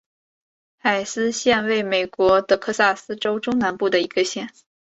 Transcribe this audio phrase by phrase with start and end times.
[0.77, 4.49] 海斯县位美国德克萨斯州中南部的一个县。